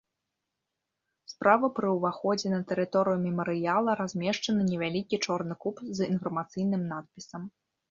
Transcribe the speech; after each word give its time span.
Справа 1.33 1.67
пры 1.79 1.87
ўваходзе 1.97 2.47
на 2.55 2.61
тэрыторыю 2.71 3.17
мемарыяла 3.27 3.91
размешчаны 4.01 4.61
невялікі 4.73 5.23
чорны 5.29 5.53
куб 5.67 5.87
з 6.01 6.11
інфармацыйным 6.17 6.83
надпісам. 6.97 7.49